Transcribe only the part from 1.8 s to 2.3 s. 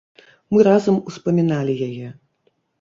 яе.